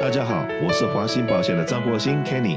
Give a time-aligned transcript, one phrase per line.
[0.00, 2.56] 大家好，我是华兴保险的张国兴 Kenny，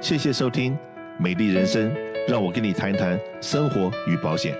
[0.00, 0.78] 谢谢收听
[1.18, 1.92] 美丽人生，
[2.28, 4.56] 让我跟你谈一谈生活与保险。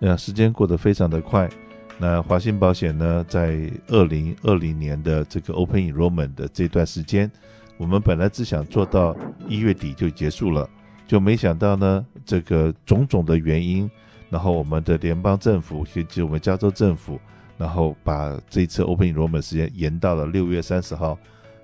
[0.00, 1.48] 那时间过得非常的快，
[1.96, 7.30] 那华兴保险呢，在二零二零年的这个 Open Enrollment 的这段时间，
[7.76, 9.16] 我们本来只想做到
[9.46, 10.68] 一月底就结束了，
[11.06, 13.88] 就没想到呢，这个种种的原因，
[14.28, 17.20] 然后我们的联邦政府以及我们加州政府。
[17.56, 21.16] 然后把这次 Open Enrollment 时间延到了六月三十号，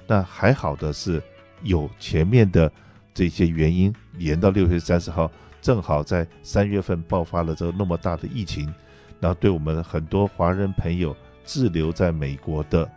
[0.06, 1.23] 那还好的是
[1.62, 2.70] 有前面的
[3.12, 5.30] 这些原因延到六月三十号，
[5.61, 8.73] 正好在三月份爆发了这个那么大的疫情，
[9.19, 11.14] 然后对我们很多华人朋友
[11.45, 12.88] 滞留在美国的，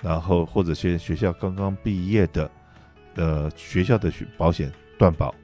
[0.00, 2.50] 然后或者是学校刚刚毕业的，
[3.16, 5.34] 呃学校的学保险断保，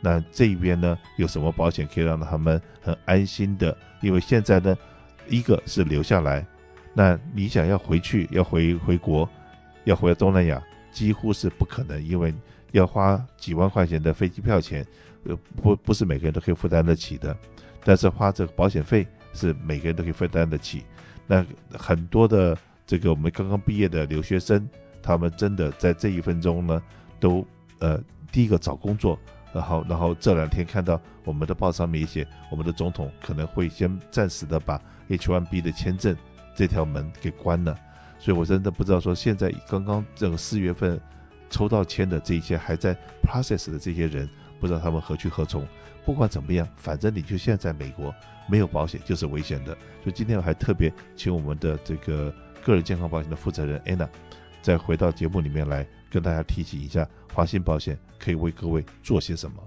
[0.00, 3.76] 那这边呢有什么保险可以让他们很安心的？
[4.00, 4.76] 因为现在呢，
[5.28, 6.46] 一个是留下来。
[6.94, 9.28] 那你想要回去，要回回国，
[9.84, 12.34] 要回东南亚，几乎是不可能，因为
[12.72, 14.86] 要花几万块钱的飞机票钱，
[15.24, 17.36] 呃，不不是每个人都可以负担得起的。
[17.84, 20.84] 但是花这个保险费是每个人都可以负担得起。
[21.26, 24.68] 那很多的这个我们刚刚毕业的留学生，
[25.02, 26.82] 他们真的在这一分钟呢，
[27.18, 27.46] 都
[27.78, 27.98] 呃
[28.30, 29.18] 第一个找工作，
[29.52, 36.14] 然后然后这两天看到我们的报上面写，我们的总统可能会先暂时的把 H1B 的签证。
[36.54, 37.78] 这条门给关了，
[38.18, 41.00] 所以我真的不知道说现在刚刚这个四月份
[41.50, 44.28] 抽到签的这些还在 process 的这些人，
[44.60, 45.66] 不知道他们何去何从。
[46.04, 48.12] 不管怎么样，反正你就现在在美国
[48.48, 49.72] 没有保险就是危险的。
[50.02, 54.08] 所以今天我还特别请我们的这个个人健康保险的负责人 Anna
[54.60, 59.62] 再回到节目里面来跟大家提醒一下，华信保险可以为各位做些什么。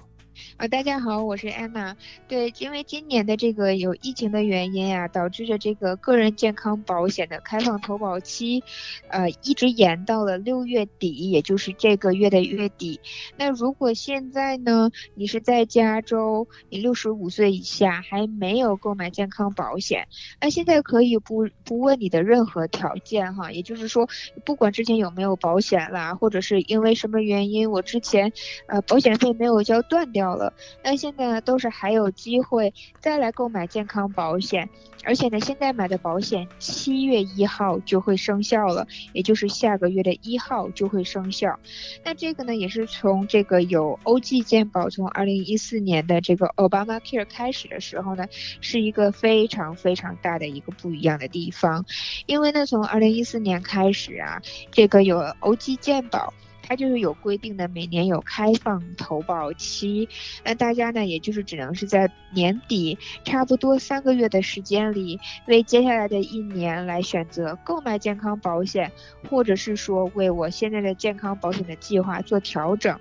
[0.58, 1.96] 啊，大家好，我是安娜。
[2.28, 8.64] 对，因为今年的这个有疫情的原因啊，导致着这个个人健康保险的开放投保期，
[9.08, 13.00] 呃，一直延到了六月底，也就是这个月的月底。
[13.38, 20.08] 那如果现在呢，你是在加州，你六十五岁以下还没有购买健康保险，
[20.42, 24.08] 那现在可以不不问你的任何条件哈，也就是说，
[24.44, 28.34] 不管之前有没有保险啦，或者是因为什么原因，我之前
[28.68, 30.25] 呃保险费没有交断掉。
[30.26, 30.52] 到了，
[30.84, 34.68] 那现在呢都是还有机会再来购买健康保险，
[35.04, 41.60] 而且呢现在买的保险七月一号就会生效了，也就是下个月的一号就会生效。
[42.04, 48.26] 那这个呢也是从这个有欧记健保从二零一四年的这个 Obamacare 开始的时候呢，
[48.62, 51.86] 是一个非常非常大的一个不一样的地方，
[52.26, 54.42] 因为呢从二零一四年开始啊，
[54.72, 56.34] 这个有欧记健保。
[56.68, 60.10] 它就是有规定的，每年有开放投保期，
[60.44, 68.92] 那大家呢，也就是只能是在年底差不多三个月的时间里，为接下来的一年来选择购买健康保险，
[69.30, 73.00] 或者是说为我现在的健康保险的计划做调整。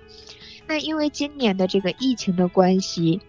[0.67, 3.21] 那因为今年的这个疫情的关系。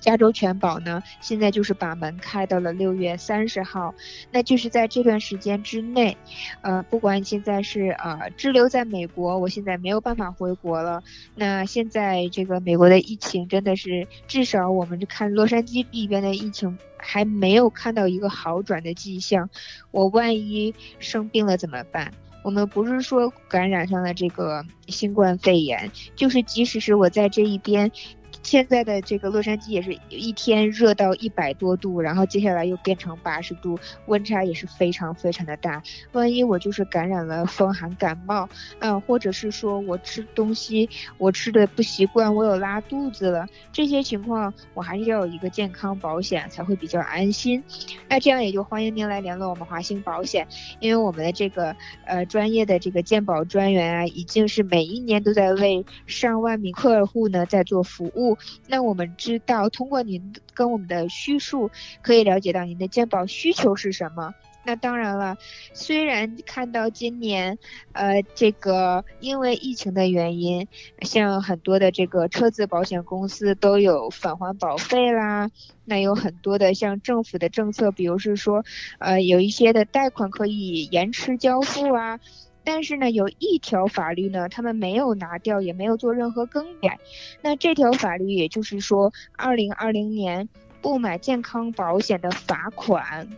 [0.00, 3.94] 加州全保呢，现在就是把门开到了六月三十号，
[4.32, 6.16] 那就是在这段时间之内，
[6.62, 11.02] 呃，不管现在是呃滞留在美国，我现在没有办法回国了。
[11.34, 19.48] 那现在这个美国的疫情真的是，至少我们就看洛杉矶里边的疫情还没有看到一个好转的迹象。
[19.90, 22.12] 我万一生病了怎么办？
[22.42, 27.92] 我们不是说感染上了这个新冠肺炎，就是即使是我在这一边。
[28.42, 35.82] 现在的这个洛杉矶也是一天热到一百多度，然后接下来又变成八十度，温差也是非常非常的大。
[36.12, 47.62] 万一我就是感染了风寒感冒，嗯，或者是说我吃东西我吃的不习惯，我有拉肚子了，这些情况我还是要有一个健康保险才会比较安心。
[48.08, 50.46] 那这样也就欢迎您来联络我们华兴保险，
[50.80, 51.76] 因为我们的这个
[52.06, 58.29] 呃专业的这个健保专员啊，已经是每一年都在为上万名客户呢在做服务。
[58.66, 61.70] 那我们知道，通过您跟我们的叙述，
[62.02, 64.34] 可以了解到您的鉴保需求是什么。
[64.62, 65.38] 那当然了，
[65.72, 67.58] 虽然看到今年，
[67.92, 70.68] 呃，这个因为疫情的原因，
[71.00, 75.50] 像很多的这个车子保险公司都有返还保费啦，
[75.86, 78.62] 那有很多的像政府的政策，比如是说，
[78.98, 82.20] 呃，有一些的贷款可以延迟交付啊。
[82.64, 86.98] 但是呢，有一条法律呢，他们没有拿掉，也没有做任何更改。
[87.42, 90.48] 那这条法律也就是说，二零二零年
[90.80, 93.28] 不买健康保险的罚款，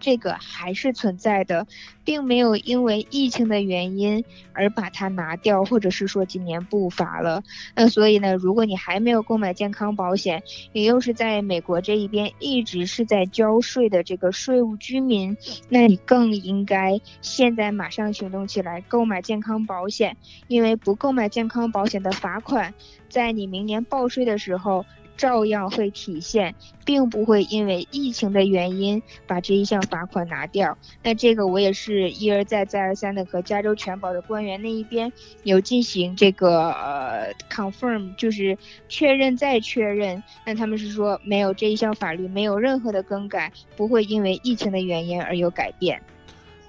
[0.00, 1.66] 这个还是存在的，
[2.04, 7.44] 并没有因为疫情的原因而把它拿掉，或者是说今年不发了。
[7.76, 10.42] 那所以呢，如果你还没有购买健康保险，
[10.72, 15.36] 你又是在美国这一边一直是在交税的这个税务居民，
[15.68, 20.16] 那你更应该现在马上行动起来购买健康保险，
[20.48, 22.72] 因为不购买健康保险的罚款，
[23.08, 24.84] 在你明年报税的时候。
[25.20, 30.78] 照样会体现，并不会因为疫情的原因把这一项罚款拿掉。
[31.02, 35.12] 那这个我也是一而再再而三的和加州全保的官员那一边
[35.42, 38.56] 有进行这个呃 confirm，就是
[38.88, 40.22] 确认再确认。
[40.46, 46.00] 那他们是说没有这一项法律没有任何的更改，不会因为疫情的原因而有改变。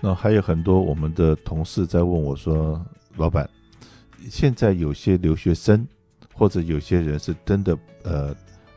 [0.01, 3.49] 那还有很多我们的同事在问我说，老板，
[4.29, 5.87] 现在有些留学生。
[6.33, 8.35] 或者有些人是真的，呃，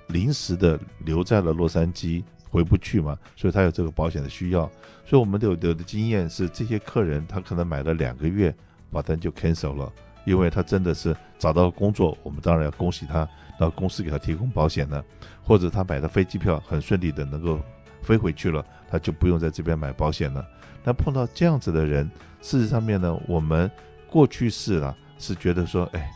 [0.09, 4.71] 临时的留在了洛杉矶，回不去嘛，所以他有这个保险的需要。
[5.07, 8.55] 所以我们都有的经验是，这些客人他可能买了两个月，
[8.91, 9.93] 保单就 cancel 了，
[10.25, 13.29] 因为他真的是找到工作，我们当然要恭喜他，
[13.59, 15.03] 那公司给他提供保险呢。
[15.43, 17.61] 或者他买的飞机票很顺利的能够
[18.03, 20.47] 飞回去了，他就不用在这边买保险了。
[20.83, 22.11] 那碰到这样子的人，
[22.41, 23.71] 事实上面呢，我们
[24.11, 26.11] 过去式啊是觉得说，哎。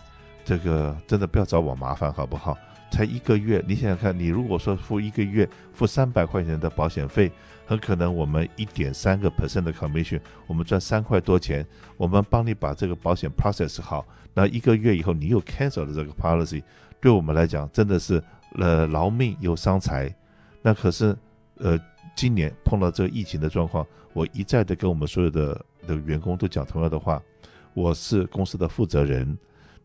[0.49, 2.57] 这个真的不要找我麻烦好不好？
[2.91, 7.31] 才一个月，你想想看，你如果说付一个月付三百块钱的保险费，
[7.67, 11.67] 很可能我们一点三个 percent 的 commission，我们赚三块多钱，
[11.99, 16.63] 我们帮你把这个保险 process 好，那一个月以后你又 cancel 了这个 policy，
[16.99, 18.23] 对我们来讲真的是
[18.55, 20.11] 呃劳命又伤财。
[20.63, 21.15] 那可是
[21.59, 21.79] 呃
[22.17, 27.23] 今年碰到这个疫情的状况，我一再的跟我们所有的的员工都讲同样的话，
[27.75, 29.37] 我是公司的负责人，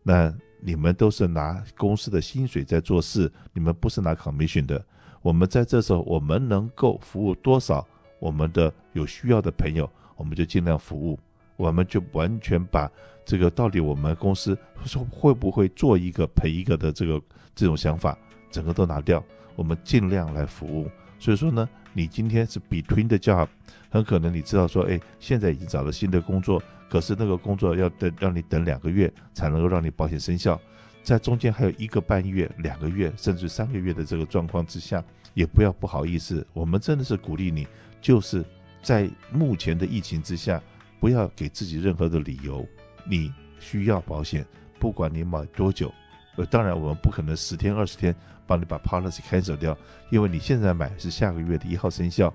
[0.02, 0.34] 那。
[0.66, 4.82] 你们都是拿公司的薪水在做事，你们不是拿 commission 的。
[5.20, 7.86] 我们在这时候，我们能够服务多少
[8.18, 11.20] 我们的有需要的朋友，我们就尽量服务。
[11.56, 12.90] 我们就完全把
[13.26, 17.20] 这个到底我们公司说会不会做一个赔一个的这个
[17.54, 18.16] 这种想法，
[18.50, 19.22] 整个都拿掉。
[19.54, 20.90] 我们尽量来服务。
[21.18, 23.46] 所以说呢，你今天是 between the job，
[23.90, 26.62] 很可能你知道说，哎，现在已经找了新的工作。
[26.94, 30.60] 可是那个工作要等，让你等两个月才能够让你保险生效，
[31.02, 35.02] 在中间还有一个半月、两个月甚至三个月的这个状况之下，
[35.34, 37.66] 也不要不好意思，我们真的是鼓励你，
[38.00, 38.44] 就是
[38.80, 40.62] 在目前的疫情之下，
[41.00, 42.64] 不要给自己任何的理由，
[43.10, 44.46] 你需要保险，
[44.78, 45.92] 不管你买多久，
[46.36, 48.14] 呃，当然我们不可能十天二十天
[48.46, 49.76] 帮你把 policy cancel 掉，
[50.10, 52.32] 因为你现在买是下个月的一号生效。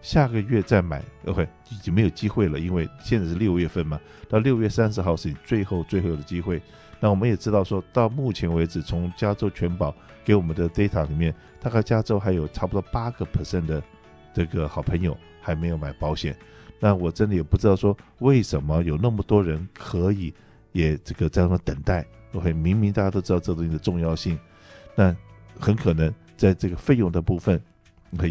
[0.00, 6.60] 下个月再买，OK，已经没有机会了，因为现在是六月份嘛，到六月三十号是你最后最后的机会。
[6.98, 9.94] 那我们也知道说，到目前为止，从加州全保
[10.24, 13.80] 给我们的 data 里面，大概加州还有差不多八个 percent 的
[14.34, 16.36] 这个好朋友还没有买保险。
[16.80, 20.34] 那我真的也不知道说，为什么有那么多人可以
[20.72, 24.38] 也这个在那等待，OK，明明大家都知道这东西的重要性，
[24.94, 25.14] 那
[25.58, 27.60] 很可能在这个费用的部分。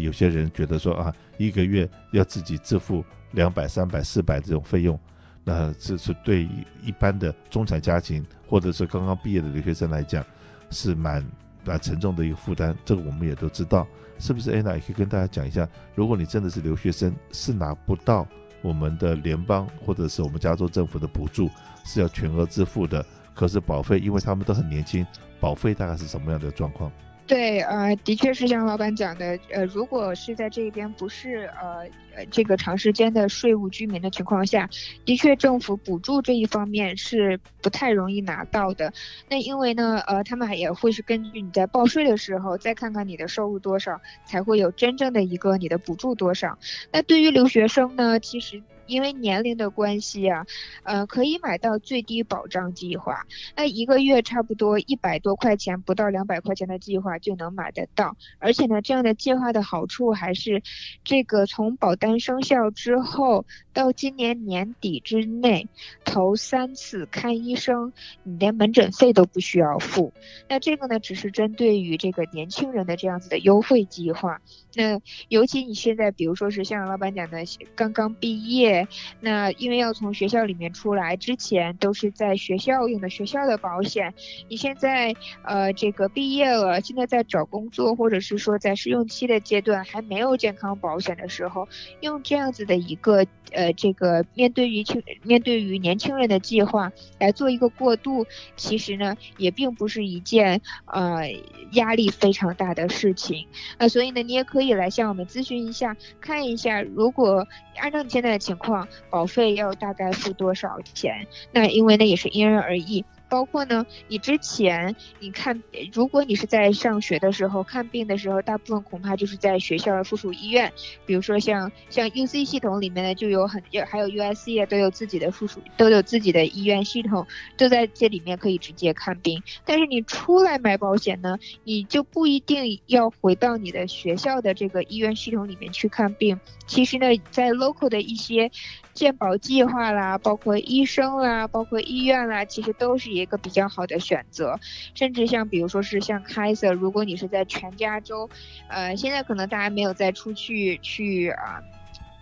[0.00, 4.96] 有些人觉得说啊，一个月要自己支付两百、三百、四百这种费用，
[5.42, 6.48] 那这是对
[6.84, 10.24] 一般的中产家庭或者是刚刚毕业的留学生来讲，
[10.70, 11.26] 是蛮
[11.64, 12.76] 蛮沉重的一个负担。
[12.84, 13.84] 这个我们也都知道，
[14.20, 18.24] 是不是？Anna 也可以跟大家讲一下，如果你真的是留学生，是拿不到
[18.62, 21.50] 我们的联邦或者是我们加州政府的补助，
[21.84, 23.04] 是要全额支付的。
[23.34, 25.06] 可是保费，因为他们都很年轻，
[25.40, 26.90] 保费大概是什么样的状况？
[27.24, 34.68] 对，呃，的确是像老板讲的，呃，如果是在这边不是呃呃这个长时间的税务居民的情况下，
[35.06, 38.92] 的确政府补助这一方面是不太容易拿到的。
[39.30, 46.58] 那因为呢，呃，他们也会是根据你在报税的时候再看看你的收入多少，才会有真正的一个你的补助多少。
[46.90, 48.60] 那对于留学生呢，其实。
[48.92, 50.46] 因为年龄的关系啊，
[50.82, 58.16] 呃，可以买到最低保障计划，那一个月差不多一百多块钱，不到两百块钱的计划就能买得到。
[58.38, 60.62] 而且呢，这样的计划的好处还是，
[61.04, 65.68] 这个从保单生效之后到今年年底之内，
[66.04, 70.12] 头三次看医生，你连门诊费都不需要付。
[70.48, 74.42] 那这个呢，只是针对于这个年轻人的这样子的优惠计划。
[74.74, 77.38] 那尤其你现在，比如说是像老板讲的，
[77.74, 78.81] 刚刚毕业。
[79.20, 84.14] 那因为要从学校里面出来，之前都是在学校用的学校的保险。
[84.48, 91.68] 你现在呃这个毕业了，现在在找工作，或者是说在试用期的阶段还没有健康保险的时候，
[92.00, 101.28] 用这样子的一个呃这个面对于青面对于年轻人的计划来做一个过渡，其实呢也并不是一件呃
[101.72, 103.46] 压力非常大的事情。
[103.78, 107.46] 呃，所以呢你也可以来向我们咨询一下，看一下如果
[107.76, 108.71] 按照你现在的情况，
[109.08, 111.28] 保费要大概付多少钱？
[111.50, 113.06] 那因为那也是因人而异。
[113.32, 120.70] 包括呢，你之前你看，如果你是在上学的时候看病的时候，大部分恐怕就是在学校的附属医院，
[121.06, 129.42] 比如说像像 UC 系统里面呢，就有很还有 USC 啊，都有自己的附属，都有自己的医院系统，都在这里面可以直接看病。
[129.64, 136.38] 但是你出来买保险呢，你就不一定要回到你的学校的这个医院系统里面去看病。
[136.66, 138.50] 其实呢，在 local 的一些
[138.94, 144.58] 健保计划啦，包括医生啦，包括医院啦，其实都是一个比较好的选择。
[144.94, 148.28] 甚至像比如说是像 Kaiser，如果你是在全加州，
[148.68, 151.62] 呃，现在可能大家没有再出去去啊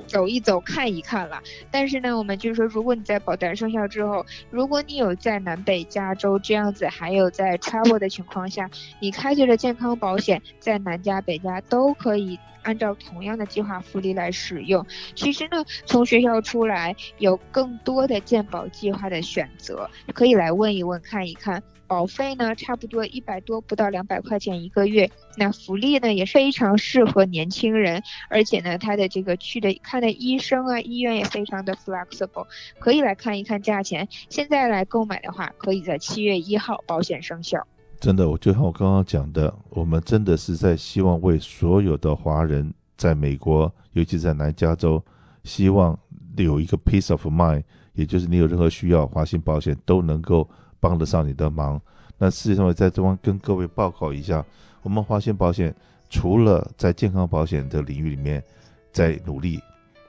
[0.06, 1.42] 走一走看一看了。
[1.70, 12.38] 但是呢，我们就是说，如果你在保单生效之后，如果你有在南北加州这样子，还有在 travel 的情况下，你开具的健康保险在南加北加都可以。
[12.62, 21.62] 按照同样的计划福利来使用，其实呢，从学校出来有更多的健保计划的选择，可以来问一问看一看。
[21.86, 25.10] 保费呢，差不多一百多，不到两百块钱一个月。
[25.36, 32.46] 那福利呢，也非常适合年轻人，而且呢，他的这个去的看的医生啊，医院也非常的 flexible，
[32.78, 34.06] 可以来看一看价钱。
[34.28, 37.66] 现在来购买的话，可以在七月一号保险生效。
[38.00, 45.02] 真的，我就像我刚刚讲的，我们真的是在希望为所有的华人在美国，尤其在南加州，
[45.44, 45.96] 希望
[46.36, 50.48] 有一个 peace of mind，也就是你有任何需要，华信保险都能够
[50.80, 51.78] 帮得上你的忙。
[52.16, 54.42] 那事实上，我在这方跟各位报告一下，
[54.82, 55.74] 我们华信保险
[56.08, 58.42] 除了在健康保险的领域里面
[58.90, 59.60] 在努力，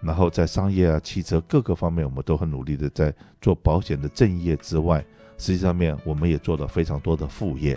[0.01, 5.05] 然后在商业啊、汽车各个方面，我们都很努力的在做保险的正业之外。
[5.41, 7.75] 实际上面，我们也做了非常多的副业。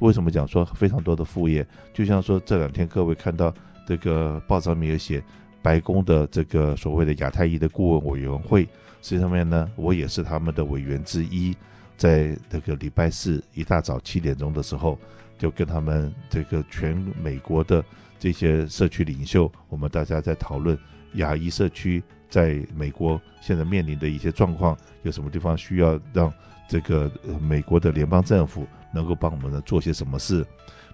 [0.00, 1.64] 为什么讲说非常多的副业？
[1.94, 3.54] 就像说这两天各位看到
[3.86, 5.22] 这个报上面有写，
[5.62, 8.64] 白宫的这个所谓的亚太裔的顾问委员会，
[9.00, 11.56] 实际上面呢，我也是他们的委员之一。
[11.96, 14.98] 在这个礼拜四一大早七点钟的时候，
[15.38, 17.84] 就跟他们这个全美国的
[18.18, 20.76] 这些社区领袖，我们大家在讨论
[21.14, 26.34] 亚裔社区在美国现在面临的一些状况，有什么地方需要让。
[26.68, 30.44] 这个美国的联邦政府能够帮我们呢做些什么事？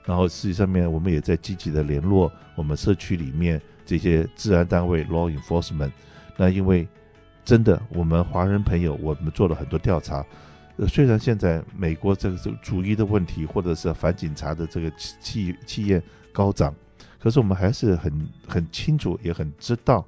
[0.05, 5.93] 然后实际上面我们也在积极的联络我们社区里面这些治安单位 （law enforcement）。
[6.37, 6.87] 那因为
[7.45, 10.25] 真的我们华人朋友，我们做了很多调查。
[10.77, 16.03] 呃，虽然现在美国这个是族裔的问题，或者是反警察的这个气气焰
[16.33, 16.75] 高涨，
[17.21, 20.05] 可是我们还是很很清楚，也很知道，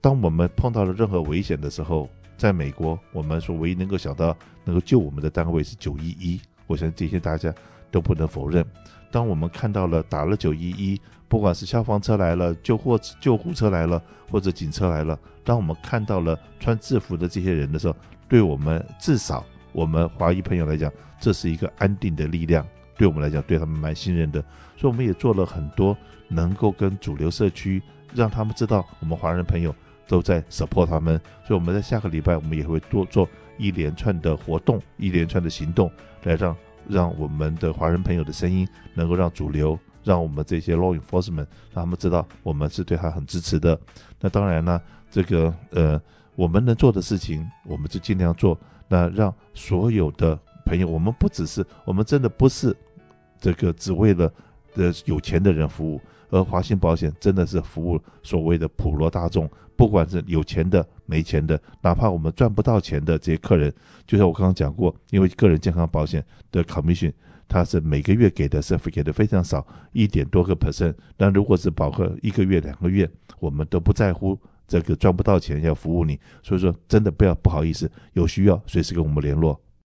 [0.00, 2.08] 当我们碰到了任何危险的时候。
[2.36, 7.52] 在美国，我们说唯一能够想到能够救我们的单位是九一一，我相信这些大家
[7.90, 8.64] 都不能否认。
[9.10, 17.94] 当我们看到了打了九一一，不管是消防车来了、救护救护车来了或者警车来了，当我们看到了穿制服的这些人的时候，
[18.28, 22.66] 对我们至少我们华裔朋友来讲，这是一个安定的力量。
[22.96, 24.40] 对我们来讲，对他们蛮信任的，
[24.76, 25.96] 所以我们也做了很多
[26.28, 27.82] 能够跟主流社区
[28.14, 29.74] 让他们知道我们华人朋友。
[30.12, 33.26] 都在 support 他们，所以我们在下个礼拜，我们也会多做
[33.56, 35.90] 一连串的活动，一连串的行动，
[36.24, 36.54] 来让
[36.86, 43.80] 让我们的华人朋友的声音能够让主流，让我们这些 law enforcement 让他们知道我们是对他很支持的。
[44.20, 44.78] 那当然呢，
[45.10, 45.98] 这个呃，
[46.36, 48.58] 我们能做的事情，我们就尽量做。
[48.88, 52.76] 那让所有的朋友，我们不只是，我们真的不是
[53.40, 54.30] 这个只为了
[54.74, 56.00] 的有钱的人服务。
[56.30, 63.70] 而华信保险真的是服务所谓的普罗大众，不管是有钱的、没钱的，哪怕我们赚不到钱的这些客人，
[64.06, 67.12] 就像我刚刚讲过，因为个人健康保险的 commission，
[67.46, 70.94] 它是每个月给的是给的非常少，一点多个 percent。
[71.18, 73.06] 但如果是保个一个月、两个月，
[73.38, 76.18] 我们都不在乎这个赚不到钱要服务你。
[76.42, 79.60] 所以说，真的不要不好意思，有需要随时跟我们联络。